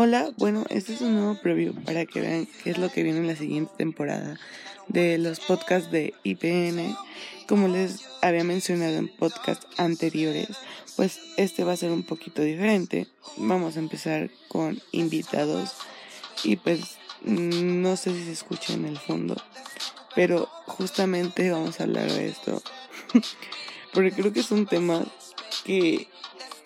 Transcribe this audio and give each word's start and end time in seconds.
Hola, 0.00 0.30
bueno, 0.36 0.64
este 0.68 0.94
es 0.94 1.00
un 1.00 1.16
nuevo 1.16 1.40
preview 1.40 1.74
para 1.82 2.06
que 2.06 2.20
vean 2.20 2.46
qué 2.62 2.70
es 2.70 2.78
lo 2.78 2.88
que 2.88 3.02
viene 3.02 3.18
en 3.18 3.26
la 3.26 3.34
siguiente 3.34 3.72
temporada 3.76 4.38
de 4.86 5.18
los 5.18 5.40
podcasts 5.40 5.90
de 5.90 6.14
IPN. 6.22 6.96
Como 7.48 7.66
les 7.66 8.04
había 8.22 8.44
mencionado 8.44 8.96
en 8.96 9.08
podcasts 9.08 9.66
anteriores, 9.76 10.50
pues 10.94 11.18
este 11.36 11.64
va 11.64 11.72
a 11.72 11.76
ser 11.76 11.90
un 11.90 12.04
poquito 12.04 12.42
diferente. 12.42 13.08
Vamos 13.38 13.76
a 13.76 13.80
empezar 13.80 14.30
con 14.46 14.80
invitados 14.92 15.72
y 16.44 16.54
pues 16.54 16.98
no 17.24 17.96
sé 17.96 18.12
si 18.12 18.24
se 18.24 18.32
escucha 18.32 18.74
en 18.74 18.84
el 18.84 18.98
fondo, 18.98 19.36
pero 20.14 20.48
justamente 20.66 21.50
vamos 21.50 21.80
a 21.80 21.82
hablar 21.82 22.08
de 22.12 22.28
esto 22.28 22.62
porque 23.92 24.12
creo 24.12 24.32
que 24.32 24.44
son 24.44 24.66
temas 24.66 25.08
que 25.64 26.08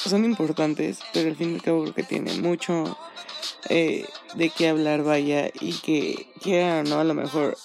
son 0.08 0.24
importantes, 0.24 1.00
pero 1.12 1.28
al 1.30 1.36
fin 1.36 1.52
y 1.52 1.54
al 1.56 1.62
cabo 1.62 1.82
creo 1.82 1.94
que 1.94 2.02
tienen 2.02 2.42
mucho 2.42 2.96
eh, 3.68 4.06
de 4.34 4.50
qué 4.50 4.68
hablar, 4.68 5.02
vaya, 5.02 5.50
y 5.60 5.72
que 5.74 6.26
quieran 6.40 6.88
no, 6.88 7.00
a 7.00 7.04
lo 7.04 7.14
mejor, 7.14 7.56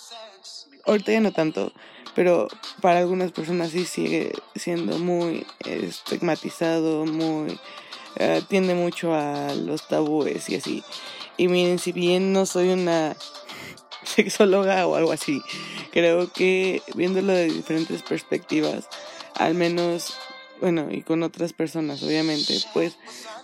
ahorita 0.85 1.11
ya 1.11 1.21
no 1.21 1.31
tanto, 1.31 1.71
pero 2.15 2.47
para 2.81 2.99
algunas 2.99 3.31
personas 3.31 3.71
sí 3.71 3.85
sigue 3.85 4.33
siendo 4.55 4.97
muy 4.99 5.45
estigmatizado, 5.65 7.05
muy, 7.05 7.59
eh, 8.15 8.41
tiende 8.47 8.73
mucho 8.73 9.13
a 9.13 9.53
los 9.53 9.87
tabúes 9.87 10.49
y 10.49 10.55
así. 10.55 10.83
Y 11.37 11.47
miren, 11.47 11.77
si 11.77 11.91
bien 11.91 12.33
no 12.33 12.45
soy 12.45 12.69
una 12.69 13.15
sexóloga 14.03 14.87
o 14.87 14.95
algo 14.95 15.11
así, 15.11 15.41
creo 15.91 16.31
que 16.31 16.81
viéndolo 16.95 17.33
de 17.33 17.45
diferentes 17.45 18.01
perspectivas, 18.01 18.89
al 19.35 19.53
menos 19.53 20.15
bueno, 20.61 20.87
y 20.91 21.01
con 21.01 21.23
otras 21.23 21.53
personas, 21.53 22.01
obviamente, 22.03 22.57
pues 22.73 22.97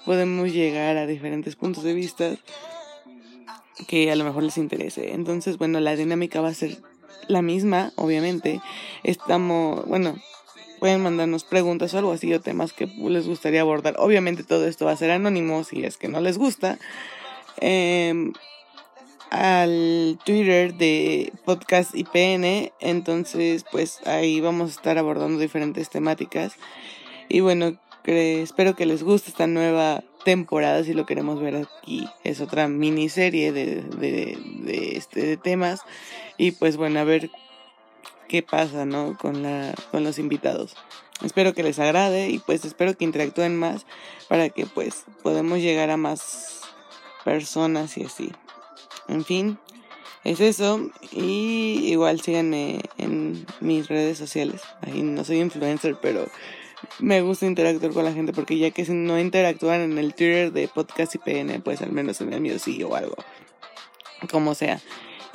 podemos 0.05 0.51
llegar 0.51 0.97
a 0.97 1.07
diferentes 1.07 1.55
puntos 1.55 1.83
de 1.83 1.93
vista 1.93 2.35
que 3.87 4.11
a 4.11 4.15
lo 4.15 4.23
mejor 4.23 4.43
les 4.43 4.57
interese. 4.57 5.13
Entonces, 5.13 5.57
bueno, 5.57 5.79
la 5.79 5.95
dinámica 5.95 6.41
va 6.41 6.49
a 6.49 6.53
ser 6.53 6.77
la 7.27 7.41
misma, 7.41 7.91
obviamente. 7.95 8.61
Estamos, 9.03 9.85
bueno, 9.87 10.15
pueden 10.79 11.01
mandarnos 11.01 11.43
preguntas 11.43 11.93
o 11.93 11.97
algo 11.97 12.11
así 12.11 12.33
o 12.33 12.41
temas 12.41 12.73
que 12.73 12.87
les 12.87 13.27
gustaría 13.27 13.61
abordar. 13.61 13.95
Obviamente 13.99 14.43
todo 14.43 14.67
esto 14.67 14.85
va 14.85 14.91
a 14.91 14.97
ser 14.97 15.11
anónimo 15.11 15.63
si 15.63 15.83
es 15.83 15.97
que 15.97 16.07
no 16.07 16.19
les 16.21 16.37
gusta. 16.37 16.77
Em, 17.57 18.33
al 19.29 20.19
Twitter 20.25 20.75
de 20.75 21.33
Podcast 21.45 21.95
IPN, 21.95 22.71
entonces 22.79 23.65
pues 23.71 23.99
ahí 24.05 24.41
vamos 24.41 24.69
a 24.69 24.73
estar 24.75 24.97
abordando 24.97 25.39
diferentes 25.39 25.89
temáticas 25.89 26.57
y 27.33 27.39
bueno, 27.39 27.75
espero 28.05 28.75
que 28.75 28.85
les 28.85 29.01
guste 29.01 29.31
esta 29.31 29.47
nueva 29.47 30.03
temporada, 30.23 30.83
si 30.83 30.93
lo 30.93 31.07
queremos 31.07 31.41
ver 31.41 31.55
aquí. 31.55 32.07
Es 32.23 32.41
otra 32.41 32.67
miniserie 32.67 33.51
de, 33.51 33.81
de, 33.81 34.37
de, 34.59 34.97
este, 34.97 35.25
de 35.25 35.37
temas. 35.37 35.81
Y 36.37 36.51
pues 36.51 36.77
bueno, 36.77 36.99
a 36.99 37.03
ver 37.05 37.31
qué 38.29 38.43
pasa, 38.43 38.85
¿no? 38.85 39.17
Con, 39.17 39.41
la, 39.41 39.73
con 39.89 40.03
los 40.03 40.19
invitados. 40.19 40.75
Espero 41.23 41.55
que 41.55 41.63
les 41.63 41.79
agrade 41.79 42.29
y 42.29 42.37
pues 42.37 42.65
espero 42.65 42.95
que 42.95 43.03
interactúen 43.03 43.57
más 43.57 43.87
para 44.27 44.49
que 44.49 44.67
pues 44.67 45.05
podamos 45.23 45.57
llegar 45.57 45.89
a 45.89 45.97
más 45.97 46.61
personas 47.25 47.97
y 47.97 48.03
así. 48.03 48.31
En 49.07 49.25
fin, 49.25 49.57
es 50.23 50.39
eso. 50.39 50.87
Y 51.11 51.79
igual 51.85 52.21
síganme 52.21 52.81
en 52.99 53.43
mis 53.59 53.87
redes 53.87 54.19
sociales. 54.19 54.61
Ahí 54.81 55.01
no 55.01 55.23
soy 55.23 55.39
influencer, 55.39 55.97
pero 55.99 56.27
me 56.99 57.21
gusta 57.21 57.45
interactuar 57.45 57.91
con 57.91 58.05
la 58.05 58.13
gente 58.13 58.33
porque 58.33 58.57
ya 58.57 58.71
que 58.71 58.83
no 58.85 59.19
interactúan 59.19 59.81
en 59.81 59.97
el 59.97 60.13
Twitter 60.13 60.51
de 60.51 60.67
Podcast 60.67 61.15
IPN, 61.15 61.61
pues 61.61 61.81
al 61.81 61.91
menos 61.91 62.21
en 62.21 62.33
el 62.33 62.41
mío 62.41 62.59
sí 62.59 62.83
o 62.83 62.95
algo. 62.95 63.15
Como 64.31 64.55
sea. 64.55 64.79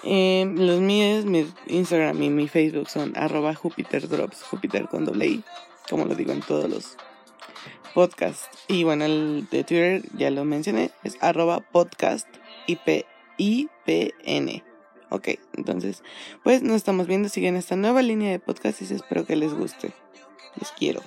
Eh, 0.04 0.50
los 0.56 0.80
míos, 0.80 1.24
mi 1.24 1.46
Instagram 1.66 2.22
y 2.22 2.30
mi 2.30 2.48
Facebook 2.48 2.88
son 2.88 3.16
arroba 3.16 3.54
Jupiter 3.54 4.08
Drops, 4.08 4.42
Jupiter 4.44 4.86
con 4.86 5.04
doble 5.04 5.26
I, 5.26 5.44
como 5.90 6.04
lo 6.04 6.14
digo 6.14 6.32
en 6.32 6.40
todos 6.40 6.70
los 6.70 6.96
podcasts. 7.94 8.48
Y 8.68 8.84
bueno, 8.84 9.04
el 9.04 9.48
de 9.50 9.64
Twitter 9.64 10.02
ya 10.16 10.30
lo 10.30 10.44
mencioné, 10.44 10.92
es 11.02 11.16
arroba 11.20 11.60
podcast 11.60 12.28
IP, 12.68 13.04
IPN. 13.38 14.62
Ok, 15.10 15.28
entonces, 15.54 16.02
pues 16.44 16.62
nos 16.62 16.76
estamos 16.76 17.06
viendo, 17.06 17.28
siguen 17.28 17.56
esta 17.56 17.76
nueva 17.76 18.02
línea 18.02 18.30
de 18.30 18.38
podcasts 18.38 18.82
y 18.82 18.94
espero 18.94 19.26
que 19.26 19.36
les 19.36 19.52
guste. 19.52 19.92
Les 20.60 20.70
quiero. 20.72 21.02